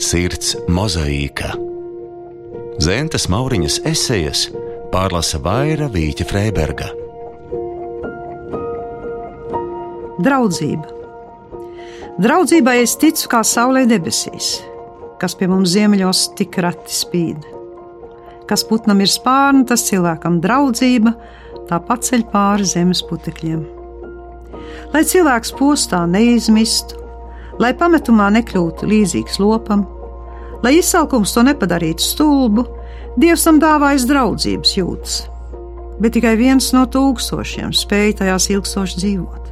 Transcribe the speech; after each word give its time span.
Sirds 0.00 0.54
mozaīka. 0.72 1.50
Zentes 2.80 3.26
Mauriņas 3.28 3.74
esejas 3.84 4.46
pārlasa 4.88 5.36
Vaira 5.44 5.90
Vīķa 5.92 6.24
Freiberga. 6.24 6.86
Draudzība. 10.24 10.88
Draudzībai 12.16 12.78
es 12.80 12.96
ticu 13.02 13.28
kā 13.34 13.42
saulē 13.44 13.84
debesīs, 13.90 14.48
kas 15.20 15.36
pie 15.36 15.50
mums 15.52 15.74
ziemeļos 15.74 16.30
tik 16.40 16.56
reti 16.64 16.96
spīd. 16.96 17.44
Kas 18.48 18.64
putnam 18.64 19.04
ir 19.04 19.12
spārni, 19.12 19.66
tas 19.68 19.84
cilvēkam 19.90 20.40
draudzība, 20.40 21.12
tā 21.68 21.76
paceļ 21.90 22.24
pāri 22.32 22.70
zemes 22.72 23.04
putekļiem. 23.04 23.60
Lai 24.96 25.04
cilvēks 25.12 25.52
postā 25.60 26.06
neizmistu, 26.08 26.96
lai 27.60 27.72
pametumā 27.76 28.30
nekļūtu 28.38 28.88
līdzīgs 28.90 29.40
lopam, 29.42 29.86
lai 30.64 30.78
izsalkums 30.80 31.32
to 31.36 31.44
nepadarītu 31.46 32.04
stulbu, 32.04 32.66
Dievs 33.18 33.42
tam 33.42 33.58
dāvājas 33.58 34.04
draudzības 34.06 34.76
jūtas, 34.76 35.14
bet 35.98 36.14
tikai 36.14 36.36
viens 36.38 36.68
no 36.76 36.84
tūkstošiem 36.86 37.72
spēja 37.74 38.20
tajās 38.20 38.46
ilgstoši 38.54 39.00
dzīvot. 39.02 39.50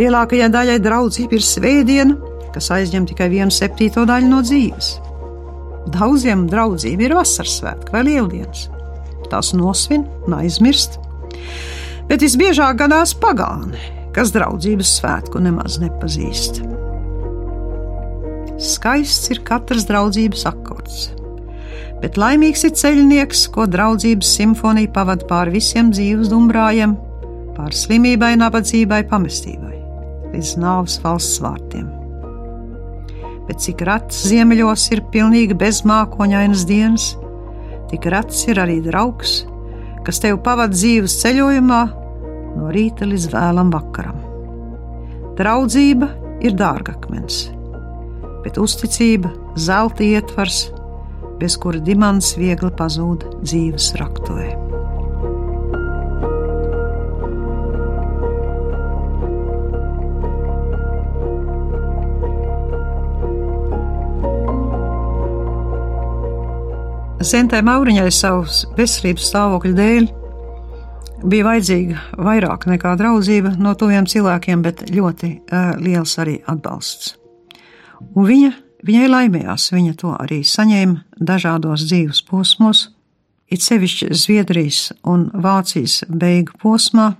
Lielākajai 0.00 0.48
daļai 0.50 0.78
draudzība 0.80 1.36
ir 1.36 1.44
svētdiena, 1.44 2.16
kas 2.54 2.70
aizņem 2.72 3.10
tikai 3.12 3.28
vienu 3.34 3.52
septīto 3.52 4.06
daļu 4.08 4.32
no 4.32 4.40
dzīves. 4.46 4.90
Daudziem 5.92 6.48
draudzība 6.48 7.06
ir 7.06 7.16
vasaras 7.20 7.60
svētki 7.60 7.92
vai 7.92 8.04
lieldienas. 8.08 8.66
Tās 9.30 9.52
nosvin 9.54 10.08
un 10.26 10.40
aizmirst, 10.40 10.96
bet 12.08 12.24
visbiežāk 12.24 12.80
gadās 12.80 13.12
pagāni, 13.14 13.78
kas 14.16 14.32
draudzības 14.34 14.98
svētku 14.98 15.44
nemaz 15.44 15.78
nepazīst. 15.84 16.64
Skaists 18.60 19.30
ir 19.32 19.38
katrs 19.40 19.86
draudzības 19.88 20.42
akords, 20.50 21.06
bet 22.02 22.18
laimīgs 22.20 22.66
ir 22.68 22.74
ceļnieks, 22.76 23.46
ko 23.54 23.64
draudzības 23.64 24.32
simfonija 24.36 24.90
pavada 24.92 25.24
pāri 25.30 25.54
visiem 25.54 25.88
dzīves 25.94 26.28
dumbrājiem, 26.28 26.92
pāri 27.56 27.78
slimībai, 27.78 28.34
nabadzībai, 28.36 28.98
pamestībai, 29.08 29.78
līdz 30.34 30.50
nāves 30.60 30.98
valsts 31.00 31.40
vārtiem. 31.40 31.86
Bet 33.48 33.64
cik 33.64 33.80
rats 33.88 34.18
ziemeļos 34.28 34.84
ir 34.92 35.00
pilnīgi 35.14 35.56
bezmākoņainas 35.62 36.64
dienas, 36.68 37.06
tik 37.88 38.10
rats 38.12 38.42
ir 38.52 38.60
arī 38.60 38.82
draugs, 38.84 39.38
kas 40.04 40.20
tev 40.20 40.42
pavada 40.44 40.76
dzīves 40.76 41.16
ceļojumā 41.22 41.80
no 42.58 42.68
rīta 42.76 43.08
līdz 43.08 43.30
vēlam 43.32 43.72
vakaram. 43.72 44.20
Draudzība 45.40 46.10
ir 46.44 46.60
dārgakmens 46.60 47.40
bet 48.44 48.58
uzticība, 48.60 49.32
zelta 49.56 50.04
ietvars, 50.06 50.68
bez 51.40 51.56
kura 51.60 51.80
dimants 51.84 52.34
viegli 52.40 52.72
pazūd 52.76 53.28
dzīves 53.44 53.94
raktuvē. 54.00 54.50
Zentē 67.20 67.60
Mauriņai 67.60 68.08
savas 68.16 68.62
veselības 68.78 69.26
stāvokļa 69.28 69.74
dēļ 69.76 70.08
bija 71.28 71.46
vajadzīga 71.50 72.00
vairāk 72.16 72.64
nekā 72.70 72.96
draudzība 72.96 73.54
no 73.60 73.76
tuviem 73.76 74.08
cilvēkiem, 74.08 74.64
bet 74.64 74.86
ļoti 74.88 75.34
uh, 75.36 75.72
liels 75.84 76.16
arī 76.22 76.40
atbalsts. 76.48 77.19
Un 78.14 78.26
viņa, 78.26 78.50
viņai 78.86 79.08
laimējās, 79.10 79.70
viņa 79.74 79.96
to 80.00 80.14
arī 80.16 80.40
saņēma 80.46 81.20
dažādos 81.20 81.86
dzīves 81.86 82.22
posmos, 82.28 82.88
it 83.50 83.64
sevišķi 83.64 84.10
Zviedrijas 84.14 84.90
un 85.08 85.28
Vācijas 85.34 86.04
beigu 86.08 86.56
posmā, 86.62 87.12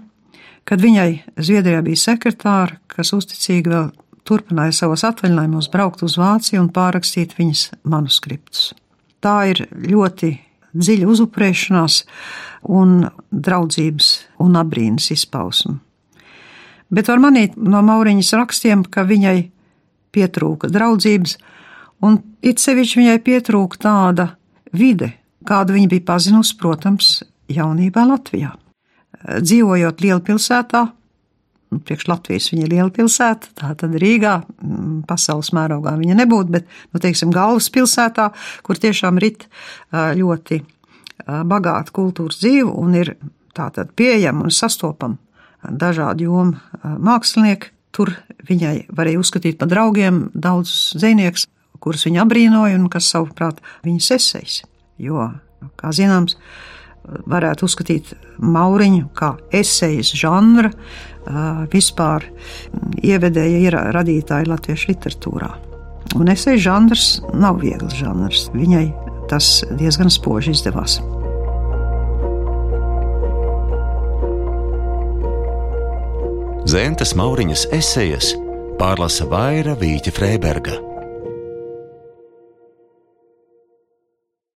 kad 0.65 0.83
viņai 0.83 1.11
Zviedrijā 1.41 1.83
bija 1.87 2.05
sekretāra, 2.05 2.79
kas 2.91 3.13
uzticīgi 3.17 3.73
vēl 3.73 3.91
turpināja 4.29 4.77
savos 4.77 5.05
atvaļinājumos 5.09 5.71
braukt 5.73 6.05
uz 6.07 6.17
Vāciju 6.21 6.63
un 6.65 6.71
pārrakstīt 6.75 7.35
viņas 7.39 7.67
manuskriptus. 7.83 8.71
Tā 9.21 9.37
ir 9.51 9.67
ļoti 9.75 10.35
dziļa 10.71 11.09
uzupurēšanās 11.11 12.03
un 12.71 13.09
draudzības 13.31 14.11
un 14.45 14.59
abrīnas 14.61 15.11
izpausme. 15.15 15.79
Bet 16.91 17.11
var 17.11 17.23
manīt 17.23 17.57
no 17.59 17.83
Mauriņas 17.87 18.33
rakstiem, 18.39 18.85
ka 18.87 19.05
viņai 19.07 19.51
pietrūka 20.15 20.71
draudzības, 20.72 21.37
un 22.06 22.21
it 22.43 22.62
sevišķi 22.62 23.03
viņai 23.03 23.19
pietrūka 23.25 23.82
tāda 23.87 24.31
vide, 24.76 25.12
kādu 25.47 25.76
viņa 25.76 25.91
bija 25.91 26.06
pazinusi, 26.12 26.56
protams, 26.60 27.12
jaunībā 27.50 28.06
Latvijā. 28.09 28.54
Dzīvojot 29.21 30.00
lielpilsētā, 30.00 30.82
nu, 31.71 31.81
priekš 31.84 32.06
Latvijas 32.09 32.50
viņa 32.53 32.66
ir 32.66 32.75
liela 32.75 32.93
pilsēta, 32.94 33.50
tā 33.59 33.72
tad 33.78 33.97
Rīgā, 34.00 34.37
mm, 34.62 35.00
pasaules 35.09 35.53
mērogā 35.56 35.94
viņa 36.00 36.19
nebūtu, 36.22 36.54
bet, 36.56 36.69
nu, 36.94 37.03
teiksim, 37.03 37.32
galvaspilsētā, 37.34 38.31
kur 38.66 38.81
tiešām 38.81 39.21
rit 39.22 39.47
ļoti 39.92 40.62
bagāta 41.27 41.92
kultūras 41.94 42.41
dzīve 42.41 42.71
un 42.81 42.97
ir 42.97 43.15
tātad 43.56 43.92
pieejama 43.98 44.47
un 44.47 44.54
sastopama 44.54 45.19
dažādu 45.60 46.25
jomu 46.25 46.87
mākslinieki, 47.04 47.75
Tur 47.95 48.12
viņai 48.49 48.87
varēja 48.95 49.21
uzskatīt 49.21 49.59
par 49.61 49.71
draugiem 49.71 50.28
daudzus 50.34 50.93
zvejniekus, 51.01 51.47
kurus 51.83 52.06
viņa 52.06 52.25
apbrīnoja 52.25 52.78
un 52.78 52.89
kas, 52.93 53.09
savuprāt, 53.11 53.61
viņas 53.87 54.11
esejas. 54.17 54.61
Jo, 55.01 55.31
kā 55.81 55.93
zināms, 55.97 56.37
varētu 57.31 57.67
uzskatīt 57.67 58.12
Mauriņu 58.41 59.09
kā 59.17 59.33
esejas 59.56 60.12
žanra, 60.17 60.71
vispār 61.73 62.27
ievedēja 63.03 63.89
radītāja 63.97 64.49
latviešu 64.51 64.93
literatūrā. 64.93 65.51
Un 66.19 66.31
esejas 66.33 66.65
žanrs 66.65 67.09
nav 67.39 67.61
viegls 67.62 67.95
žanrs. 68.01 68.49
Viņai 68.57 68.89
tas 69.31 69.61
diezgan 69.78 70.11
spoži 70.11 70.57
izdevās. 70.57 70.99
Zentes 76.69 77.15
Mauriņas 77.16 77.66
esejas 77.72 78.34
pārlasa 78.81 79.25
Vaira 79.31 79.72
Vīķa 79.81 80.12
Freiberga. 80.12 80.90